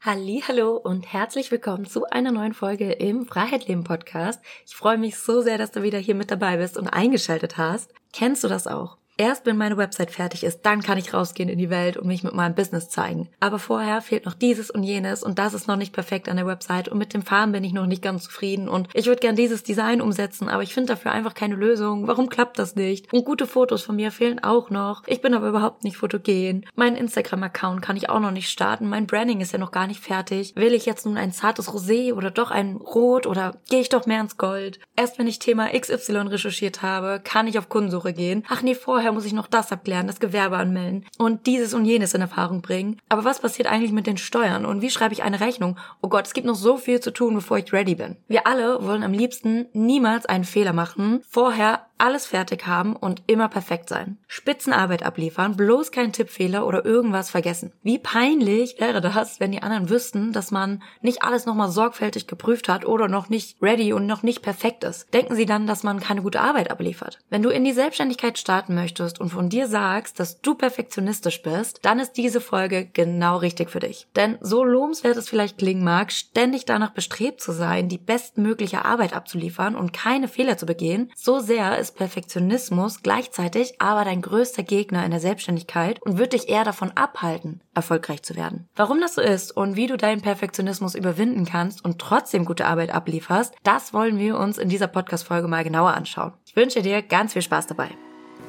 [0.00, 4.40] Hallo und herzlich willkommen zu einer neuen Folge im Freiheitsleben Podcast.
[4.64, 7.92] Ich freue mich so sehr, dass du wieder hier mit dabei bist und eingeschaltet hast.
[8.12, 8.96] Kennst du das auch?
[9.20, 12.22] Erst wenn meine Website fertig ist, dann kann ich rausgehen in die Welt und mich
[12.22, 13.28] mit meinem Business zeigen.
[13.40, 16.46] Aber vorher fehlt noch dieses und jenes und das ist noch nicht perfekt an der
[16.46, 19.34] Website und mit dem Farben bin ich noch nicht ganz zufrieden und ich würde gern
[19.34, 22.06] dieses Design umsetzen, aber ich finde dafür einfach keine Lösung.
[22.06, 23.12] Warum klappt das nicht?
[23.12, 25.02] Und gute Fotos von mir fehlen auch noch.
[25.06, 26.64] Ich bin aber überhaupt nicht fotogen.
[26.76, 28.88] Mein Instagram-Account kann ich auch noch nicht starten.
[28.88, 30.54] Mein Branding ist ja noch gar nicht fertig.
[30.54, 34.06] Will ich jetzt nun ein zartes Rosé oder doch ein Rot oder gehe ich doch
[34.06, 34.78] mehr ins Gold?
[34.94, 38.44] Erst wenn ich Thema XY recherchiert habe, kann ich auf Kundensuche gehen.
[38.48, 41.86] Ach nee, vorher vorher muss ich noch das abklären, das Gewerbe anmelden und dieses und
[41.86, 42.98] jenes in Erfahrung bringen.
[43.08, 45.78] Aber was passiert eigentlich mit den Steuern und wie schreibe ich eine Rechnung?
[46.02, 48.16] Oh Gott, es gibt noch so viel zu tun, bevor ich ready bin.
[48.28, 53.48] Wir alle wollen am liebsten niemals einen Fehler machen, vorher alles fertig haben und immer
[53.48, 54.18] perfekt sein.
[54.26, 57.72] Spitzenarbeit abliefern, bloß kein Tippfehler oder irgendwas vergessen.
[57.82, 62.68] Wie peinlich wäre das, wenn die anderen wüssten, dass man nicht alles nochmal sorgfältig geprüft
[62.68, 65.12] hat oder noch nicht ready und noch nicht perfekt ist.
[65.12, 67.18] Denken sie dann, dass man keine gute Arbeit abliefert.
[67.30, 71.80] Wenn du in die Selbstständigkeit starten möchtest und von dir sagst, dass du perfektionistisch bist,
[71.82, 74.06] dann ist diese Folge genau richtig für dich.
[74.16, 79.14] Denn so lobenswert es vielleicht klingen mag, ständig danach bestrebt zu sein, die bestmögliche Arbeit
[79.14, 84.62] abzuliefern und keine Fehler zu begehen, so sehr ist ist Perfektionismus gleichzeitig aber dein größter
[84.62, 88.68] Gegner in der Selbstständigkeit und wird dich eher davon abhalten, erfolgreich zu werden.
[88.76, 92.90] Warum das so ist und wie du deinen Perfektionismus überwinden kannst und trotzdem gute Arbeit
[92.90, 96.34] ablieferst, das wollen wir uns in dieser Podcast-Folge mal genauer anschauen.
[96.46, 97.88] Ich wünsche dir ganz viel Spaß dabei.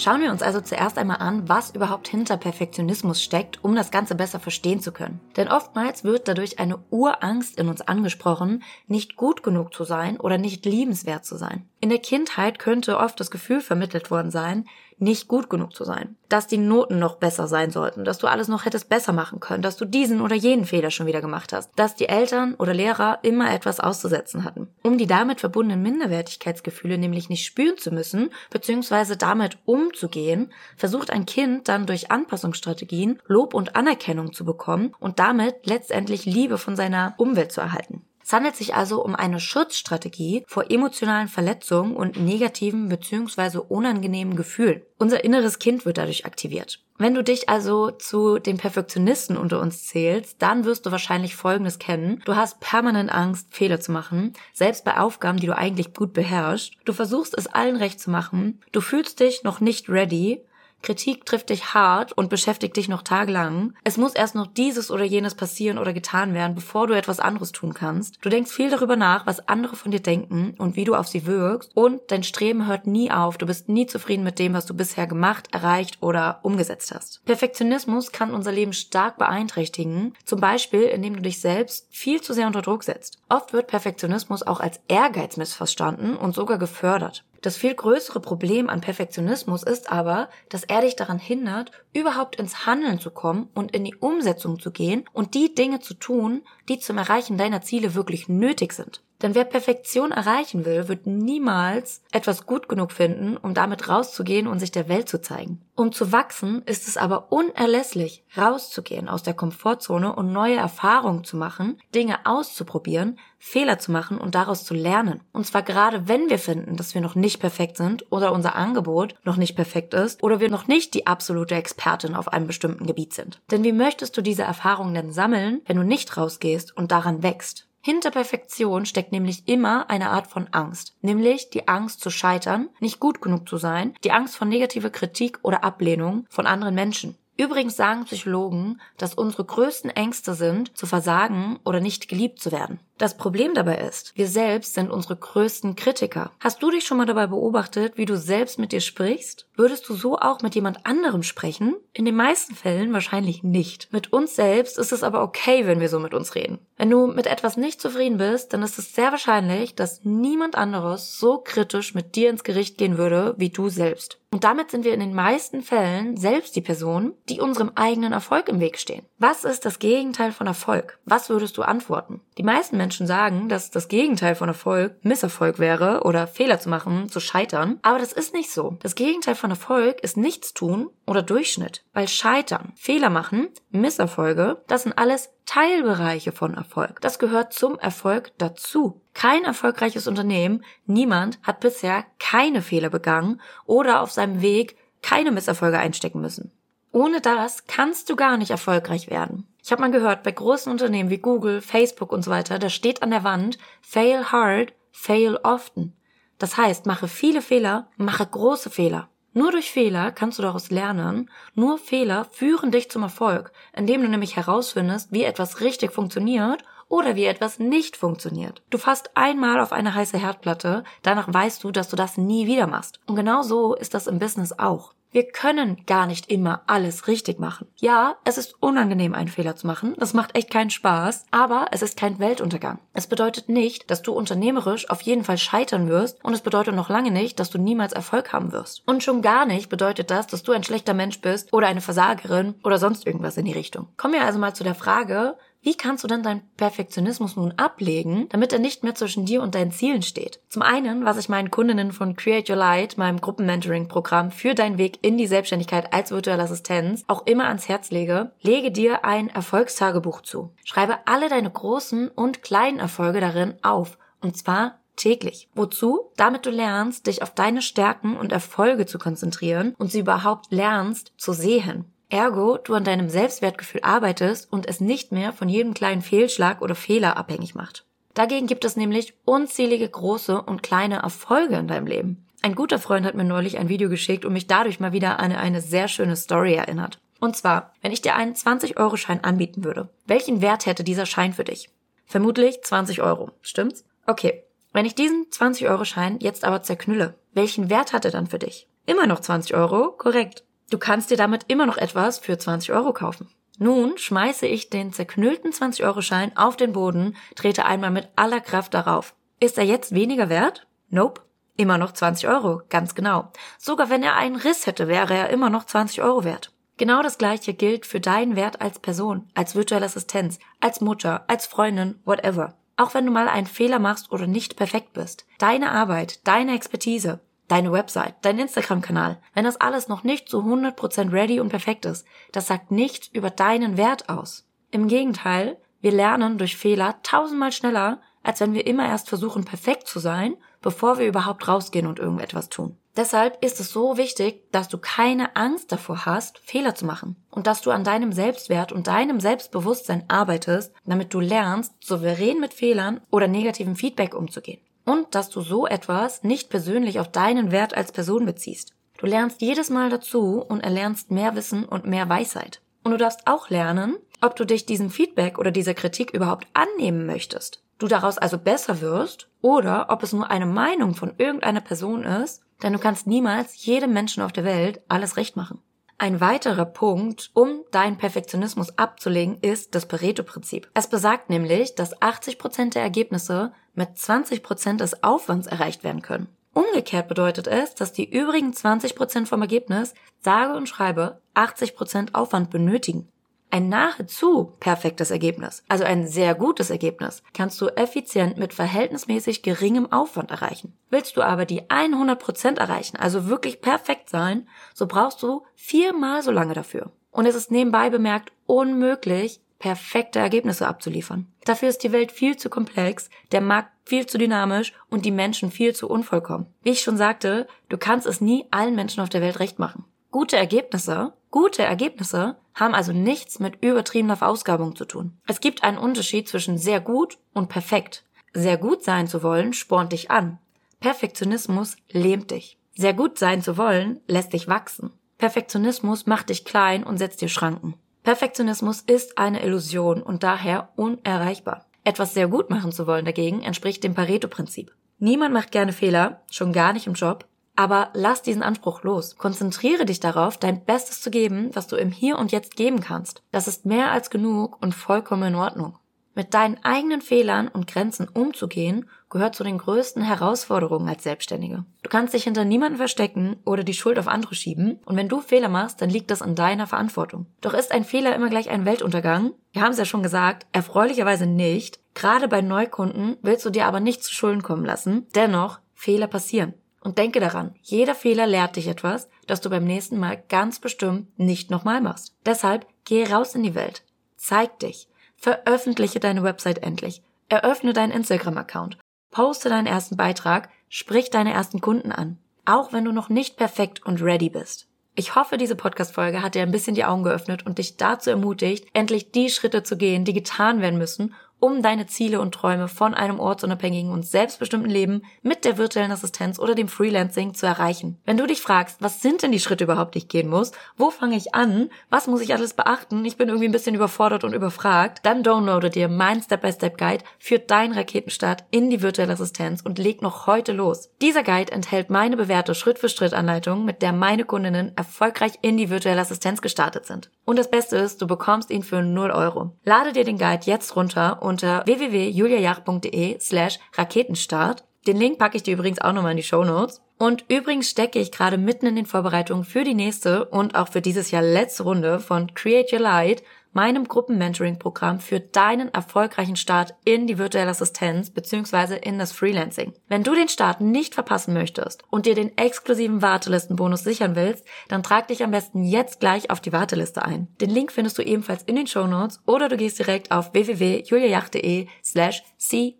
[0.00, 4.14] Schauen wir uns also zuerst einmal an, was überhaupt hinter Perfektionismus steckt, um das Ganze
[4.14, 5.20] besser verstehen zu können.
[5.36, 10.38] Denn oftmals wird dadurch eine Urangst in uns angesprochen, nicht gut genug zu sein oder
[10.38, 11.68] nicht liebenswert zu sein.
[11.80, 14.64] In der Kindheit könnte oft das Gefühl vermittelt worden sein,
[15.00, 18.48] nicht gut genug zu sein, dass die Noten noch besser sein sollten, dass du alles
[18.48, 21.70] noch hättest besser machen können, dass du diesen oder jenen Fehler schon wieder gemacht hast,
[21.76, 24.68] dass die Eltern oder Lehrer immer etwas auszusetzen hatten.
[24.82, 31.26] Um die damit verbundenen Minderwertigkeitsgefühle nämlich nicht spüren zu müssen, beziehungsweise damit umzugehen, versucht ein
[31.26, 37.14] Kind dann durch Anpassungsstrategien Lob und Anerkennung zu bekommen und damit letztendlich Liebe von seiner
[37.16, 38.04] Umwelt zu erhalten.
[38.30, 43.58] Es handelt sich also um eine Schutzstrategie vor emotionalen Verletzungen und negativen bzw.
[43.58, 44.82] unangenehmen Gefühlen.
[44.98, 46.78] Unser inneres Kind wird dadurch aktiviert.
[46.96, 51.80] Wenn du dich also zu den Perfektionisten unter uns zählst, dann wirst du wahrscheinlich Folgendes
[51.80, 52.22] kennen.
[52.24, 56.74] Du hast permanent Angst, Fehler zu machen, selbst bei Aufgaben, die du eigentlich gut beherrschst.
[56.84, 58.60] Du versuchst es allen recht zu machen.
[58.70, 60.44] Du fühlst dich noch nicht ready
[60.82, 63.74] Kritik trifft dich hart und beschäftigt dich noch tagelang.
[63.84, 67.52] Es muss erst noch dieses oder jenes passieren oder getan werden, bevor du etwas anderes
[67.52, 68.18] tun kannst.
[68.22, 71.26] Du denkst viel darüber nach, was andere von dir denken und wie du auf sie
[71.26, 73.38] wirkst und dein Streben hört nie auf.
[73.38, 77.24] Du bist nie zufrieden mit dem, was du bisher gemacht, erreicht oder umgesetzt hast.
[77.24, 82.46] Perfektionismus kann unser Leben stark beeinträchtigen, zum Beispiel indem du dich selbst viel zu sehr
[82.46, 83.18] unter Druck setzt.
[83.28, 87.24] Oft wird Perfektionismus auch als Ehrgeiz missverstanden und sogar gefördert.
[87.42, 92.66] Das viel größere Problem an Perfektionismus ist aber, dass er dich daran hindert, überhaupt ins
[92.66, 96.78] Handeln zu kommen und in die Umsetzung zu gehen und die Dinge zu tun, die
[96.78, 99.02] zum Erreichen deiner Ziele wirklich nötig sind.
[99.22, 104.58] Denn wer Perfektion erreichen will, wird niemals etwas gut genug finden, um damit rauszugehen und
[104.58, 105.60] sich der Welt zu zeigen.
[105.74, 111.36] Um zu wachsen, ist es aber unerlässlich, rauszugehen aus der Komfortzone und neue Erfahrungen zu
[111.36, 115.22] machen, Dinge auszuprobieren, Fehler zu machen und daraus zu lernen.
[115.32, 119.14] Und zwar gerade wenn wir finden, dass wir noch nicht perfekt sind oder unser Angebot
[119.24, 123.14] noch nicht perfekt ist oder wir noch nicht die absolute Expertin auf einem bestimmten Gebiet
[123.14, 123.40] sind.
[123.50, 127.69] Denn wie möchtest du diese Erfahrungen denn sammeln, wenn du nicht rausgehst und daran wächst?
[127.82, 133.00] Hinter Perfektion steckt nämlich immer eine Art von Angst, nämlich die Angst zu scheitern, nicht
[133.00, 137.16] gut genug zu sein, die Angst vor negativer Kritik oder Ablehnung von anderen Menschen.
[137.38, 142.80] Übrigens sagen Psychologen, dass unsere größten Ängste sind, zu versagen oder nicht geliebt zu werden.
[143.00, 146.32] Das Problem dabei ist, wir selbst sind unsere größten Kritiker.
[146.38, 149.46] Hast du dich schon mal dabei beobachtet, wie du selbst mit dir sprichst?
[149.56, 151.76] Würdest du so auch mit jemand anderem sprechen?
[151.94, 153.90] In den meisten Fällen wahrscheinlich nicht.
[153.90, 156.58] Mit uns selbst ist es aber okay, wenn wir so mit uns reden.
[156.76, 161.18] Wenn du mit etwas nicht zufrieden bist, dann ist es sehr wahrscheinlich, dass niemand anderes
[161.18, 164.20] so kritisch mit dir ins Gericht gehen würde wie du selbst.
[164.32, 168.48] Und damit sind wir in den meisten Fällen selbst die Person, die unserem eigenen Erfolg
[168.48, 169.04] im Weg stehen.
[169.18, 171.00] Was ist das Gegenteil von Erfolg?
[171.04, 172.20] Was würdest du antworten?
[172.38, 177.08] Die meisten Menschen sagen, dass das Gegenteil von Erfolg Misserfolg wäre oder Fehler zu machen,
[177.08, 177.78] zu scheitern.
[177.82, 178.76] Aber das ist nicht so.
[178.82, 181.84] Das Gegenteil von Erfolg ist Nichtstun oder Durchschnitt.
[181.92, 187.00] Weil Scheitern, Fehler machen, Misserfolge, das sind alles Teilbereiche von Erfolg.
[187.00, 189.00] Das gehört zum Erfolg dazu.
[189.14, 195.78] Kein erfolgreiches Unternehmen, niemand hat bisher keine Fehler begangen oder auf seinem Weg keine Misserfolge
[195.78, 196.52] einstecken müssen.
[196.92, 199.46] Ohne das kannst du gar nicht erfolgreich werden.
[199.62, 203.02] Ich habe mal gehört, bei großen Unternehmen wie Google, Facebook und so weiter, da steht
[203.02, 205.94] an der Wand Fail hard, fail often.
[206.38, 209.08] Das heißt, mache viele Fehler, mache große Fehler.
[209.32, 211.30] Nur durch Fehler kannst du daraus lernen.
[211.54, 217.14] Nur Fehler führen dich zum Erfolg, indem du nämlich herausfindest, wie etwas richtig funktioniert oder
[217.14, 218.62] wie etwas nicht funktioniert.
[218.70, 222.66] Du fasst einmal auf eine heiße Herdplatte, danach weißt du, dass du das nie wieder
[222.66, 222.98] machst.
[223.06, 224.94] Und genau so ist das im Business auch.
[225.12, 227.66] Wir können gar nicht immer alles richtig machen.
[227.74, 229.96] Ja, es ist unangenehm, einen Fehler zu machen.
[229.98, 232.78] Das macht echt keinen Spaß, aber es ist kein Weltuntergang.
[232.92, 236.90] Es bedeutet nicht, dass du unternehmerisch auf jeden Fall scheitern wirst und es bedeutet noch
[236.90, 238.86] lange nicht, dass du niemals Erfolg haben wirst.
[238.86, 242.54] Und schon gar nicht bedeutet das, dass du ein schlechter Mensch bist oder eine Versagerin
[242.62, 243.88] oder sonst irgendwas in die Richtung.
[243.96, 248.28] Kommen wir also mal zu der Frage, wie kannst du dann deinen Perfektionismus nun ablegen,
[248.30, 250.40] damit er nicht mehr zwischen dir und deinen Zielen steht?
[250.48, 254.98] Zum einen, was ich meinen Kundinnen von Create Your Light, meinem Gruppenmentoring-Programm für deinen Weg
[255.02, 260.22] in die Selbstständigkeit als virtuelle Assistenz auch immer ans Herz lege, lege dir ein Erfolgstagebuch
[260.22, 260.54] zu.
[260.64, 263.98] Schreibe alle deine großen und kleinen Erfolge darin auf.
[264.22, 265.48] Und zwar täglich.
[265.54, 266.10] Wozu?
[266.16, 271.12] Damit du lernst, dich auf deine Stärken und Erfolge zu konzentrieren und sie überhaupt lernst
[271.16, 271.86] zu sehen.
[272.10, 276.74] Ergo, du an deinem Selbstwertgefühl arbeitest und es nicht mehr von jedem kleinen Fehlschlag oder
[276.74, 277.86] Fehler abhängig macht.
[278.14, 282.26] Dagegen gibt es nämlich unzählige große und kleine Erfolge in deinem Leben.
[282.42, 285.32] Ein guter Freund hat mir neulich ein Video geschickt und mich dadurch mal wieder an
[285.32, 286.98] eine sehr schöne Story erinnert.
[287.20, 291.44] Und zwar, wenn ich dir einen 20-Euro-Schein anbieten würde, welchen Wert hätte dieser Schein für
[291.44, 291.70] dich?
[292.06, 293.84] Vermutlich 20 Euro, stimmt's?
[294.06, 294.42] Okay.
[294.72, 298.68] Wenn ich diesen 20-Euro-Schein jetzt aber zerknülle, welchen Wert hat er dann für dich?
[298.86, 300.44] Immer noch 20 Euro, korrekt.
[300.70, 303.28] Du kannst dir damit immer noch etwas für 20 Euro kaufen.
[303.58, 309.14] Nun schmeiße ich den zerknüllten 20-Euro-Schein auf den Boden, trete einmal mit aller Kraft darauf.
[309.38, 310.66] Ist er jetzt weniger wert?
[310.88, 311.22] Nope.
[311.56, 313.30] Immer noch 20 Euro, ganz genau.
[313.58, 316.52] Sogar wenn er einen Riss hätte, wäre er immer noch 20 Euro wert.
[316.78, 321.46] Genau das gleiche gilt für deinen Wert als Person, als virtuelle Assistenz, als Mutter, als
[321.46, 322.54] Freundin, whatever.
[322.78, 325.26] Auch wenn du mal einen Fehler machst oder nicht perfekt bist.
[325.36, 331.12] Deine Arbeit, deine Expertise, deine Website, dein Instagram-Kanal, wenn das alles noch nicht zu 100%
[331.12, 334.46] ready und perfekt ist, das sagt nichts über deinen Wert aus.
[334.70, 339.88] Im Gegenteil, wir lernen durch Fehler tausendmal schneller, als wenn wir immer erst versuchen, perfekt
[339.88, 342.76] zu sein, bevor wir überhaupt rausgehen und irgendetwas tun.
[342.96, 347.46] Deshalb ist es so wichtig, dass du keine Angst davor hast, Fehler zu machen und
[347.46, 353.00] dass du an deinem Selbstwert und deinem Selbstbewusstsein arbeitest, damit du lernst, souverän mit Fehlern
[353.10, 357.92] oder negativem Feedback umzugehen und dass du so etwas nicht persönlich auf deinen Wert als
[357.92, 358.74] Person beziehst.
[358.98, 362.60] Du lernst jedes Mal dazu und erlernst mehr Wissen und mehr Weisheit.
[362.82, 367.06] Und du darfst auch lernen, ob du dich diesem Feedback oder dieser Kritik überhaupt annehmen
[367.06, 367.62] möchtest.
[367.78, 372.42] Du daraus also besser wirst oder ob es nur eine Meinung von irgendeiner Person ist,
[372.62, 375.62] denn du kannst niemals jedem Menschen auf der Welt alles recht machen.
[375.98, 380.68] Ein weiterer Punkt, um deinen Perfektionismus abzulegen, ist das Pareto-Prinzip.
[380.72, 386.28] Es besagt nämlich, dass 80% der Ergebnisse mit 20% des Aufwands erreicht werden können.
[386.52, 393.08] Umgekehrt bedeutet es, dass die übrigen 20% vom Ergebnis sage und schreibe 80% Aufwand benötigen.
[393.52, 399.90] Ein nahezu perfektes Ergebnis, also ein sehr gutes Ergebnis, kannst du effizient mit verhältnismäßig geringem
[399.90, 400.76] Aufwand erreichen.
[400.88, 406.30] Willst du aber die 100% erreichen, also wirklich perfekt sein, so brauchst du viermal so
[406.30, 406.92] lange dafür.
[407.10, 411.32] Und es ist nebenbei bemerkt unmöglich, perfekte Ergebnisse abzuliefern.
[411.44, 415.52] Dafür ist die Welt viel zu komplex, der Markt viel zu dynamisch und die Menschen
[415.52, 416.46] viel zu unvollkommen.
[416.62, 419.84] Wie ich schon sagte, du kannst es nie allen Menschen auf der Welt recht machen.
[420.10, 425.18] Gute Ergebnisse, gute Ergebnisse haben also nichts mit übertriebener Verausgabung zu tun.
[425.28, 428.04] Es gibt einen Unterschied zwischen sehr gut und perfekt.
[428.32, 430.38] Sehr gut sein zu wollen spornt dich an.
[430.80, 432.58] Perfektionismus lähmt dich.
[432.74, 434.90] Sehr gut sein zu wollen lässt dich wachsen.
[435.18, 437.74] Perfektionismus macht dich klein und setzt dir Schranken.
[438.10, 441.66] Perfektionismus ist eine Illusion und daher unerreichbar.
[441.84, 444.74] Etwas sehr gut machen zu wollen dagegen entspricht dem Pareto-Prinzip.
[444.98, 449.14] Niemand macht gerne Fehler, schon gar nicht im Job, aber lass diesen Anspruch los.
[449.14, 453.22] Konzentriere dich darauf, dein Bestes zu geben, was du im Hier und Jetzt geben kannst.
[453.30, 455.78] Das ist mehr als genug und vollkommen in Ordnung.
[456.16, 461.64] Mit deinen eigenen Fehlern und Grenzen umzugehen, gehört zu den größten Herausforderungen als Selbstständige.
[461.82, 465.20] Du kannst dich hinter niemanden verstecken oder die Schuld auf andere schieben, und wenn du
[465.20, 467.26] Fehler machst, dann liegt das an deiner Verantwortung.
[467.40, 469.32] Doch ist ein Fehler immer gleich ein Weltuntergang?
[469.52, 471.80] Wir haben es ja schon gesagt, erfreulicherweise nicht.
[471.94, 475.06] Gerade bei Neukunden willst du dir aber nicht zu Schulden kommen lassen.
[475.14, 476.54] Dennoch, Fehler passieren.
[476.82, 481.18] Und denke daran, jeder Fehler lehrt dich etwas, das du beim nächsten Mal ganz bestimmt
[481.18, 482.14] nicht nochmal machst.
[482.24, 483.82] Deshalb geh raus in die Welt.
[484.16, 484.88] Zeig dich.
[485.16, 487.02] Veröffentliche deine Website endlich.
[487.28, 488.78] Eröffne deinen Instagram-Account.
[489.10, 490.48] Poste deinen ersten Beitrag.
[490.68, 492.18] Sprich deine ersten Kunden an.
[492.44, 494.68] Auch wenn du noch nicht perfekt und ready bist.
[494.94, 498.66] Ich hoffe, diese Podcast-Folge hat dir ein bisschen die Augen geöffnet und dich dazu ermutigt,
[498.72, 502.94] endlich die Schritte zu gehen, die getan werden müssen, um deine Ziele und Träume von
[502.94, 507.98] einem ortsunabhängigen und selbstbestimmten Leben mit der virtuellen Assistenz oder dem Freelancing zu erreichen.
[508.04, 510.52] Wenn du dich fragst, was sind denn die Schritte überhaupt, die ich gehen muss?
[510.76, 511.70] Wo fange ich an?
[511.88, 513.04] Was muss ich alles beachten?
[513.04, 515.00] Ich bin irgendwie ein bisschen überfordert und überfragt.
[515.04, 520.26] Dann downloade dir mein Step-by-Step-Guide für deinen Raketenstart in die virtuelle Assistenz und leg noch
[520.26, 520.90] heute los.
[521.00, 526.42] Dieser Guide enthält meine bewährte Schritt-für-Schritt-Anleitung, mit der meine Kundinnen erfolgreich in die virtuelle Assistenz
[526.42, 527.10] gestartet sind.
[527.24, 529.52] Und das Beste ist, du bekommst ihn für 0 Euro.
[529.64, 534.64] Lade dir den Guide jetzt runter unter www.juliajach.de slash Raketenstart.
[534.86, 536.80] Den Link packe ich dir übrigens auch nochmal in die Show Notes.
[536.98, 540.82] Und übrigens stecke ich gerade mitten in den Vorbereitungen für die nächste und auch für
[540.82, 547.06] dieses Jahr letzte Runde von Create Your Light, meinem Gruppenmentoring-Programm für deinen erfolgreichen Start in
[547.06, 548.76] die virtuelle Assistenz bzw.
[548.76, 549.72] in das Freelancing.
[549.88, 554.82] Wenn du den Start nicht verpassen möchtest und dir den exklusiven Wartelistenbonus sichern willst, dann
[554.82, 557.28] trag dich am besten jetzt gleich auf die Warteliste ein.
[557.40, 558.80] Den Link findest du ebenfalls in den Show
[559.26, 562.74] oder du gehst direkt auf www.juliajacht.de slash cyl,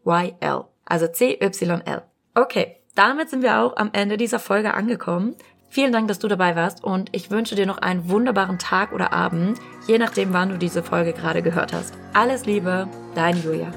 [0.85, 2.03] also C-Y-L.
[2.35, 5.37] Okay, damit sind wir auch am Ende dieser Folge angekommen.
[5.73, 9.13] Vielen Dank, dass du dabei warst und ich wünsche dir noch einen wunderbaren Tag oder
[9.13, 11.95] Abend, je nachdem, wann du diese Folge gerade gehört hast.
[12.13, 13.73] Alles Liebe, dein Julia.